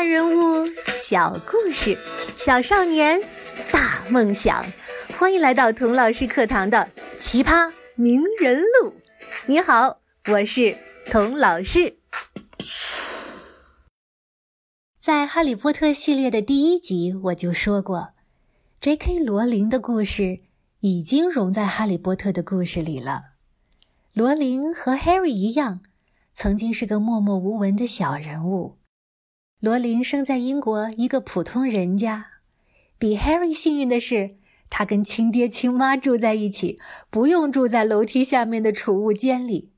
[0.00, 0.66] 大人物，
[0.96, 1.98] 小故事，
[2.38, 3.20] 小少年，
[3.70, 4.64] 大梦想。
[5.18, 6.88] 欢迎来到童老师课堂的
[7.18, 8.88] 《奇葩名人录》。
[9.44, 10.00] 你好，
[10.32, 10.74] 我是
[11.04, 11.98] 童老师。
[14.98, 18.12] 在《哈利波特》系列的第一集，我就说过
[18.80, 19.18] ，J.K.
[19.18, 20.38] 罗琳的故事
[20.80, 23.24] 已经融在《哈利波特》的故事里了。
[24.14, 25.82] 罗琳和 Harry 一样，
[26.32, 28.79] 曾经是个默默无闻的小人物。
[29.60, 32.28] 罗琳生在英国一个普通人家，
[32.98, 34.36] 比 Harry 幸运的是，
[34.70, 39.70] 他跟亲爹亲妈住在一起，不用住在楼梯下面的储物间里。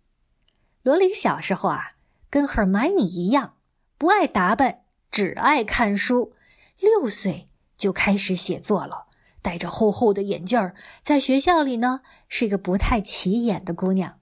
[0.84, 1.95] 罗琳小时候啊，
[2.30, 3.55] 跟 Hermione 一样，
[3.98, 4.82] 不爱打扮。
[5.10, 6.33] 只爱看书，
[6.78, 7.46] 六岁
[7.77, 9.08] 就开始写作了，
[9.42, 14.20] 戴着厚厚的眼镜儿，在学校里呢是一个不太起眼的姑娘。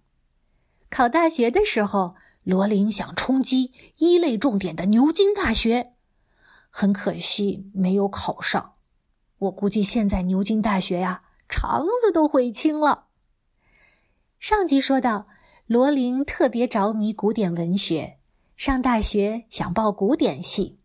[0.89, 5.93] 考大学的时候，罗琳想冲击一类重点的牛津大学，
[6.71, 8.75] 很可惜没有考上。
[9.39, 13.07] 我估计现在牛津大学呀，肠子都悔青了。
[14.39, 15.27] 上集说到，
[15.67, 18.19] 罗琳特别着迷古典文学，
[18.57, 20.79] 上大学想报古典系。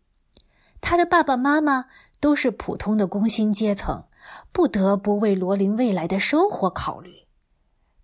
[0.80, 1.86] 他的爸爸妈妈
[2.20, 4.04] 都是普通的工薪阶层，
[4.52, 7.26] 不得不为罗琳未来的生活考虑。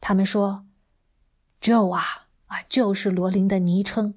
[0.00, 0.64] 他们说
[1.60, 2.21] ：“Joe 啊，
[2.52, 4.14] 啊，Joe 是罗琳的昵称。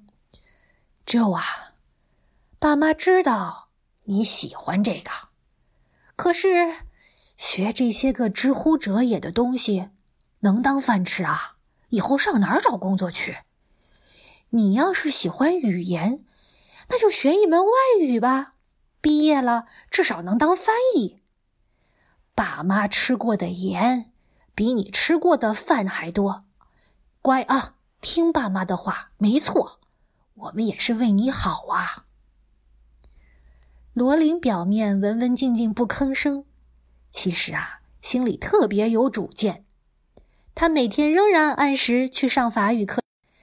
[1.06, 1.72] 舅啊，
[2.58, 3.70] 爸妈知道
[4.04, 5.10] 你喜欢这个，
[6.16, 6.82] 可是
[7.38, 9.88] 学这些个知乎者也的东西，
[10.40, 11.56] 能当饭吃啊？
[11.88, 13.38] 以后上哪儿找工作去？
[14.50, 16.22] 你要是喜欢语言。”
[16.88, 18.52] 那就学一门外语吧，
[19.00, 21.22] 毕业了至少能当翻译。
[22.34, 24.12] 爸妈吃过的盐，
[24.54, 26.44] 比你吃过的饭还多。
[27.22, 27.75] 乖啊，
[28.08, 29.80] 听爸妈的话，没错，
[30.34, 32.06] 我们也是为你好啊。
[33.94, 36.44] 罗琳表面文文静静不吭声，
[37.10, 39.64] 其实啊，心里特别有主见。
[40.54, 43.02] 他每天仍然按时去上法语课，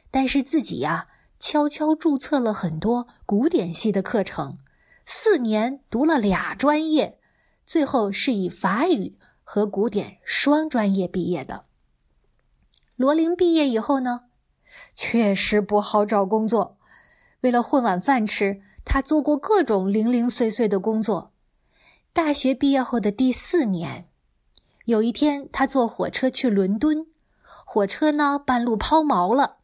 [0.10, 1.10] 但是自己呀。
[1.42, 4.60] 悄悄注册了很多古典系的课程，
[5.06, 7.20] 四年读了俩专业，
[7.66, 11.66] 最后是以法语和古典双专业毕业的。
[12.96, 14.22] 罗琳毕业以后呢，
[14.96, 16.78] 确实不好找工作，
[17.42, 21.32] 为了混碗饭吃，他做过各种零零碎碎的工作。
[22.12, 24.08] 大学毕业后的第四年，
[24.86, 27.08] 有一天他坐火车去伦敦，
[27.66, 29.58] 火车呢半路抛锚了。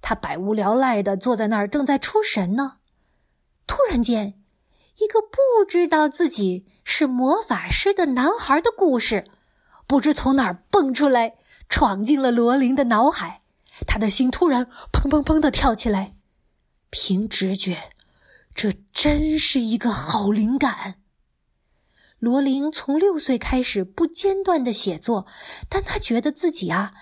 [0.00, 2.78] 他百无聊赖的坐在那儿，正在出神呢。
[3.68, 4.34] 突然间，
[4.98, 9.30] 一个不知道自己是魔法师的男孩的故事，
[9.86, 11.36] 不知从哪儿蹦出来，
[11.68, 13.41] 闯进了罗琳的脑海。
[13.86, 16.14] 他的心突然砰砰砰的跳起来。
[16.90, 17.90] 凭直觉，
[18.54, 20.96] 这真是一个好灵感。
[22.18, 25.26] 罗琳从六岁开始不间断的写作，
[25.68, 26.92] 但他觉得自己啊，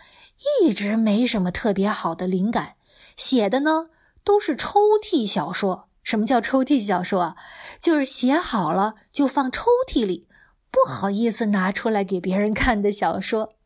[0.62, 2.76] 一直没什么特别好的灵感。
[3.16, 3.90] 写的呢
[4.24, 5.88] 都是抽屉小说。
[6.02, 7.36] 什么叫抽屉小说啊？
[7.80, 10.26] 就是写好了就放抽屉里，
[10.70, 13.56] 不好意思拿出来给别人看的小说。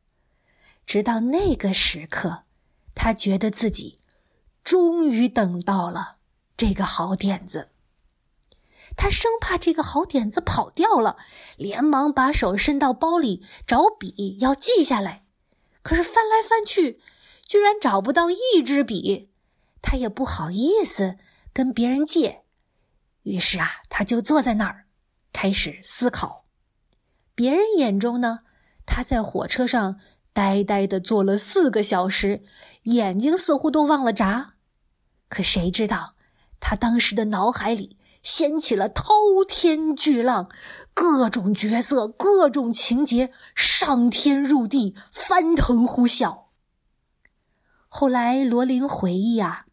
[0.85, 2.44] 直到那个时刻，
[2.95, 4.01] 他觉得自己
[4.63, 6.17] 终于等到了
[6.57, 7.71] 这个好点子。
[8.97, 11.17] 他生怕这个好点子跑掉了，
[11.57, 15.25] 连忙把手伸到包里找笔要记下来。
[15.83, 17.01] 可是翻来翻去，
[17.47, 19.31] 居然找不到一支笔。
[19.83, 21.19] 他也不好意思
[21.53, 22.45] 跟别人借，
[23.25, 24.87] 于是啊，他就坐在那儿，
[25.33, 26.47] 开始思考。
[27.35, 28.41] 别人眼中呢，
[28.87, 29.99] 他在火车上
[30.35, 32.43] 呆呆的坐了四个小时，
[32.83, 34.55] 眼睛似乎都忘了眨。
[35.29, 36.17] 可谁知道，
[36.59, 39.15] 他当时的脑海里掀起了滔
[39.49, 40.51] 天巨浪，
[40.93, 46.47] 各种角色、各种情节，上天入地，翻腾呼啸。
[47.89, 49.67] 后来，罗琳回忆啊。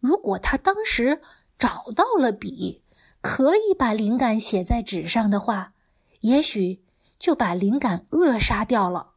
[0.00, 1.20] 如果他当时
[1.58, 2.82] 找到了笔，
[3.20, 5.74] 可以把灵感写在纸上的话，
[6.20, 6.82] 也许
[7.18, 9.08] 就把灵感扼杀掉了。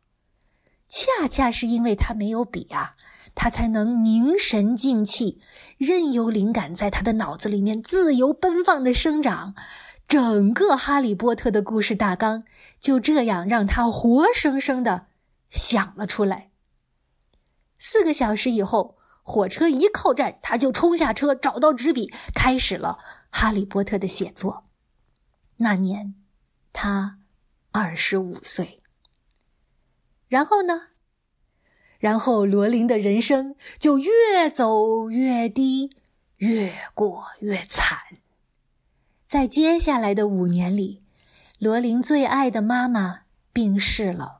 [0.96, 2.96] 恰恰是因为他没有笔啊，
[3.34, 5.42] 他才能凝神静气，
[5.80, 9.56] 任由灵感在他的脑子里面自由奔放的生长。
[10.08, 12.44] 整个《哈利波特》的故事大纲
[12.80, 15.08] 就这样让他活生生的
[15.50, 16.52] 想了出来。
[17.80, 18.98] 四个小时以后。
[19.26, 23.00] 火车一靠站，他就冲下车，找到纸笔，开始了
[23.30, 24.66] 《哈利波特》的写作。
[25.60, 26.16] 那年，
[26.74, 27.20] 他
[27.72, 28.83] 二十五岁。
[30.34, 30.88] 然后呢？
[32.00, 35.92] 然后罗琳的人生就越走越低，
[36.38, 38.00] 越过越惨。
[39.28, 41.04] 在接下来的五年里，
[41.60, 43.20] 罗琳最爱的妈妈
[43.54, 44.40] 病逝了，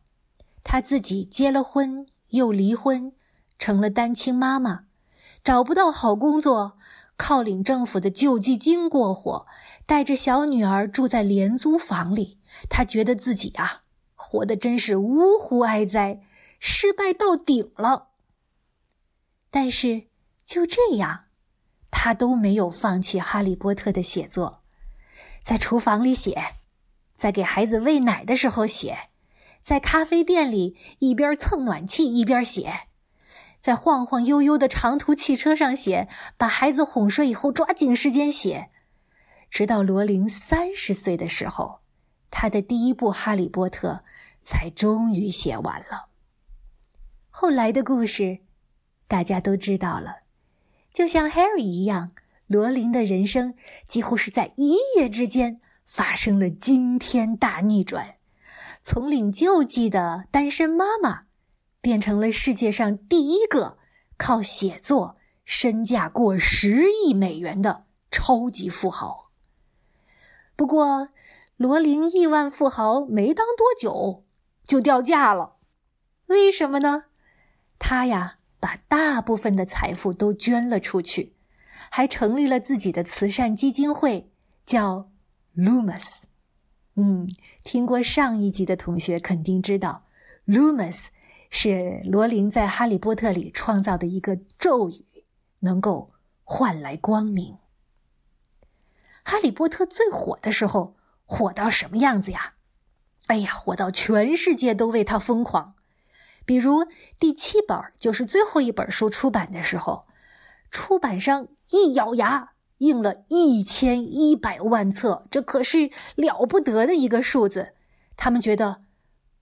[0.64, 3.14] 她自己结了婚又离婚，
[3.60, 4.86] 成了单亲妈妈，
[5.44, 6.80] 找不到好工作，
[7.16, 9.46] 靠领政府的救济金过活，
[9.86, 12.40] 带着小女儿住在廉租房里。
[12.68, 13.83] 她觉得自己啊，
[14.16, 16.22] 活得真是呜呼哀哉，
[16.60, 18.10] 失败到顶了。
[19.50, 20.08] 但是
[20.46, 21.26] 就这样，
[21.92, 24.64] 他都没有放弃《哈利波特》的写作。
[25.44, 26.56] 在厨房里写，
[27.16, 29.10] 在给孩子喂奶的时候写，
[29.62, 32.88] 在咖啡店里一边蹭暖气一边写，
[33.60, 36.08] 在晃晃悠悠的长途汽车上写，
[36.38, 38.72] 把孩子哄睡以后抓紧时间写，
[39.50, 41.82] 直到罗琳三十岁的时候，
[42.36, 43.90] 他的第一部《哈利波特》
[44.44, 46.08] 才终于写完了。
[47.30, 48.40] 后来的故事，
[49.08, 50.24] 大家都知道了，
[50.92, 52.12] 就像 Harry 一样。
[52.48, 53.54] 罗琳的人生
[53.88, 58.16] 几乎是在一夜之间发生了惊天大逆转，
[58.82, 61.26] 从领救济的单身妈妈，
[61.82, 63.78] 变成了世界上第一个
[64.18, 69.32] 靠写作身价过十亿美元的超级富豪。
[70.56, 71.10] 不过，
[71.64, 74.26] 罗琳亿万富豪没当多久
[74.66, 75.56] 就掉价了，
[76.26, 77.06] 为什么呢？
[77.80, 81.38] 他呀，把大部分的财富都捐了出去。
[81.90, 84.30] 还成立了自己的慈善基金会，
[84.66, 85.10] 叫
[85.56, 86.24] Loomis。
[86.96, 87.30] 嗯，
[87.64, 90.04] 听过上一集的同学肯定知道
[90.46, 91.06] ，Loomis
[91.50, 95.06] 是罗琳在《哈利波特》里创造的一个咒语，
[95.62, 96.12] 能够
[96.44, 97.58] 换来光明。
[99.24, 100.98] 哈利波特最火的时候，
[101.34, 102.54] 火到什么样子呀？
[103.26, 105.74] 哎呀，火到全世界都为他疯狂。
[106.46, 106.86] 比如
[107.18, 110.06] 第七本，就是最后一本书出版的时候。
[110.70, 117.74] 出版商一咬牙，印了一千一百万册，这可是了不得的一个数字。
[118.16, 118.84] 他们觉得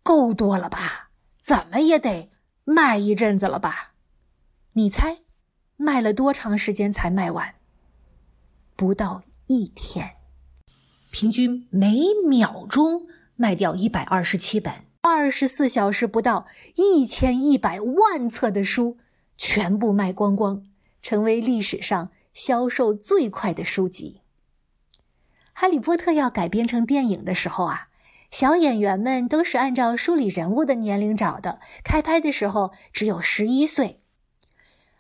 [0.02, 1.10] 够多了吧？
[1.42, 2.32] 怎么也得
[2.64, 3.96] 卖一阵子了吧？
[4.74, 5.20] 你猜，
[5.76, 7.56] 卖了多长时间才卖完？
[8.78, 10.16] 不到一天，
[11.12, 13.06] 平均每秒钟
[13.36, 18.98] 卖掉一百二十七本，二十四小时不到，一千一百万册的书
[19.36, 20.64] 全部卖光光。
[21.02, 24.22] 成为历史上销售最快的书籍。
[25.52, 27.88] 《哈利波特》要改编成电影的时候啊，
[28.30, 31.60] 小演员们都是按照书里人物的年龄找的。
[31.84, 34.00] 开拍的时候只有十一岁。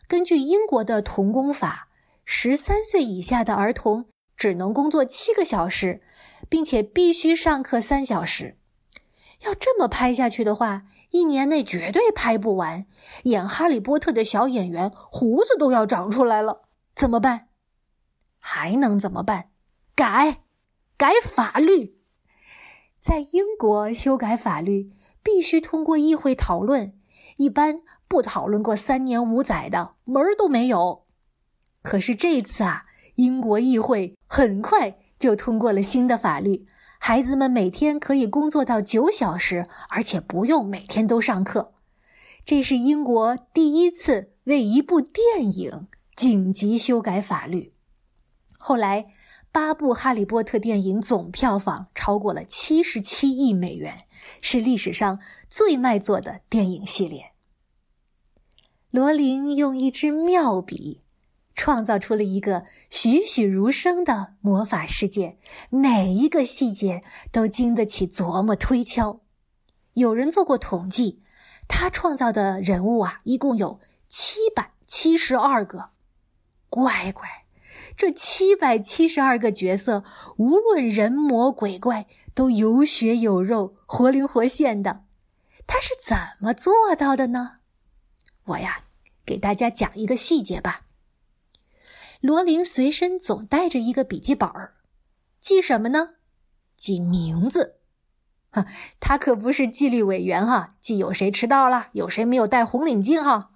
[0.07, 1.87] 根据英国的童工法，
[2.25, 4.07] 十三岁以下的儿童
[4.41, 6.01] 只能工作七个小时，
[6.49, 8.57] 并且必须上课三小时。
[9.41, 12.87] 要这么拍下去的话，一年内绝对拍不完，
[13.25, 16.63] 演哈利波特的小演员胡子都要长出来了，
[16.95, 17.49] 怎么办？
[18.39, 19.51] 还能怎么办？
[19.93, 20.41] 改，
[20.97, 21.99] 改法律。
[22.99, 24.91] 在英国修改法律
[25.21, 26.99] 必须通过议会讨论，
[27.37, 31.05] 一般不讨论过三年五载的门儿都没有。
[31.83, 32.85] 可是这次啊，
[33.21, 36.65] 英国议会很快就通过了新的法律。
[36.99, 41.73] 孩子们每天可以工作到九小时，而且不用每天都上课。
[42.43, 47.73] 这是英国第一次为一部电影紧急修改法律。
[48.57, 49.07] 后来，
[49.51, 54.05] 八部《哈利波特》电影总票房超过了七十七亿美元，
[54.41, 57.33] 是历史上最卖座的电影系列。
[58.89, 61.01] 罗琳用一支妙笔。
[61.55, 65.37] 创造出了一个栩栩如生的魔法世界，
[65.69, 69.21] 每一个细节都经得起琢磨推敲。
[69.93, 71.21] 有人做过统计，
[71.67, 75.89] 他创造的人物啊，一共有七百七十二个。
[76.69, 77.27] 乖乖，
[77.97, 80.05] 这七百七十二个角色，
[80.37, 85.03] 无论人魔鬼怪，都有血有肉，活灵活现的。
[85.67, 87.57] 他是怎么做到的呢？
[88.45, 88.85] 我呀，
[89.25, 90.85] 给大家讲一个细节吧。
[92.21, 94.75] 罗琳随身总带着一个笔记本儿，
[95.39, 96.11] 记什么呢？
[96.77, 97.77] 记名字。
[98.51, 98.67] 哈，
[98.99, 103.49] 他可不是纪律委员哈，记有谁迟到了，有谁没有戴红领巾哈。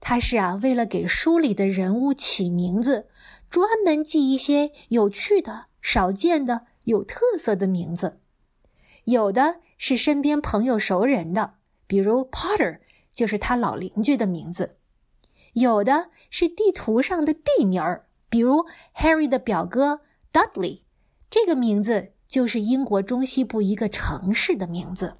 [0.00, 3.08] 他是啊，为了给书里的人物起名字，
[3.50, 8.20] 专门记一些有趣的、少见的、有特色的名字。
[9.04, 11.54] 有的是身边朋友熟人的，
[11.86, 12.78] 比如 Potter
[13.12, 14.76] 就是他老邻居的名字。
[15.52, 18.66] 有的是地图上的地名儿，比如
[18.96, 20.00] Harry 的表哥
[20.32, 20.82] Dudley，
[21.28, 25.18] 这个名字就是英国中西部一个城市的名字。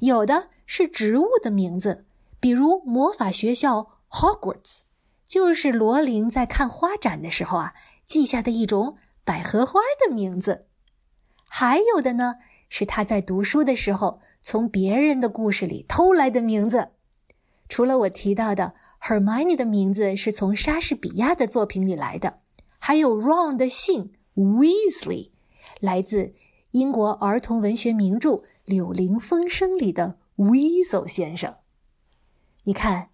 [0.00, 2.04] 有的是植物的名字，
[2.40, 4.80] 比如魔法学校 Hogwarts，
[5.26, 7.72] 就是罗琳在看花展的时候啊
[8.06, 10.66] 记下的一种百合花的名字，
[11.48, 12.36] 还有的呢
[12.68, 16.90] 是他在读书的时候从别人的故事里偷来的名字。
[17.68, 22.38] 除了我提到的 Hermione 的名字是从莎士比亚的作品里来的，
[22.78, 25.30] 还有 Ron 的姓 Weasley，
[25.80, 26.34] 来自
[26.70, 28.30] 英国儿童文学名著
[28.64, 31.56] 《柳林风声》里的 Weasel 先生。
[32.64, 33.08] 你看。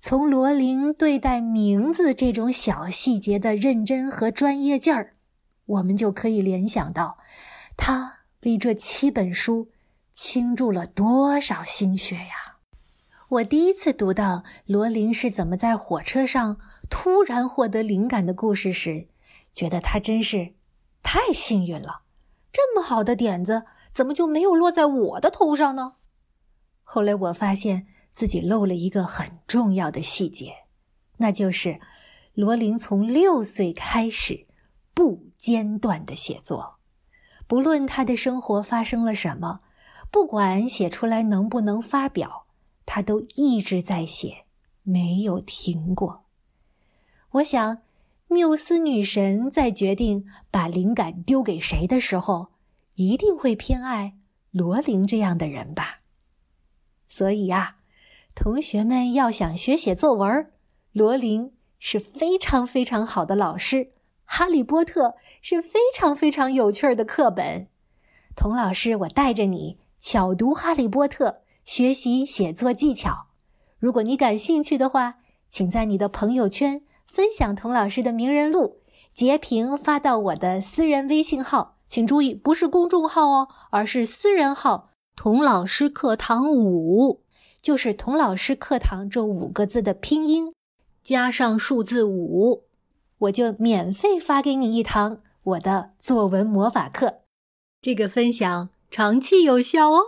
[0.00, 5.16] 从罗琳对待名字这种小细节的认真和专业劲儿，
[5.66, 7.18] 我们就可以联想到，
[7.76, 9.70] 他为这七本书
[10.12, 12.47] 倾注了多少心血呀！
[13.28, 16.58] 我第一次读到罗琳是怎么在火车上
[16.88, 19.08] 突然获得灵感的故事时，
[19.52, 20.54] 觉得他真是
[21.02, 22.02] 太幸运了。
[22.52, 25.94] 这么好的点子，怎么就没有落在我的头上呢？
[26.82, 27.86] 后来我发现。
[28.14, 30.64] 自己漏了一个很重要的细节，
[31.18, 31.78] 那就是
[32.34, 34.48] 罗琳从六岁开始
[34.92, 36.78] 不间断的写作，
[37.46, 39.60] 不论他的生活发生了什么，
[40.10, 42.46] 不管写出来能不能发表，
[42.90, 44.46] 他都一直在写，
[44.82, 46.24] 没有停过。
[47.32, 47.82] 我想，
[48.28, 52.48] 缪斯女神在决定把灵感丢给谁的时候，
[52.94, 54.14] 一定会偏爱
[54.50, 56.00] 罗琳这样的人吧。
[57.06, 57.74] 所以呀。
[58.34, 60.52] 同学们要想学写作文，
[60.92, 63.76] 罗琳是非常非常好的老师。
[64.22, 65.08] 《哈利波特》
[65.42, 67.66] 是非常非常有趣的课本。
[68.36, 71.28] 童老师，我带着你巧读《哈利波特》，
[71.68, 73.26] 学习写作技巧。
[73.78, 75.16] 如果你感兴趣的话，
[75.50, 78.80] 请在你的朋友圈分享童老师的名人录，
[79.12, 81.76] 截屏发到我的私人微信号。
[81.86, 87.20] 请注意，不是公众号哦，而是私人号“童老师课堂五”。
[87.60, 90.54] 就是“童老师课堂”这五个字的拼音，
[91.02, 92.64] 加上数字五，
[93.18, 97.18] 我就免费发给你一堂我的作文魔法课。
[97.82, 100.00] 这个分享长期有效哦，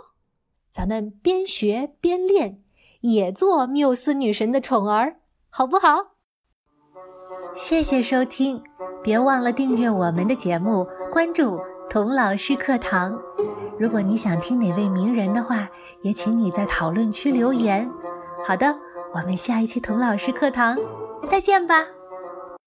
[0.73, 2.61] 咱们边学边练，
[3.01, 5.17] 也做缪斯女神的宠儿，
[5.49, 6.15] 好不好？
[7.53, 8.63] 谢谢收听，
[9.03, 11.59] 别忘了订阅我们的节目，关注
[11.91, 13.19] “童老师课堂”。
[13.77, 15.67] 如果你想听哪位名人的话，
[16.03, 17.89] 也请你在讨论区留言。
[18.45, 18.73] 好的，
[19.13, 20.77] 我们下一期童老师课堂
[21.27, 21.85] 再见吧。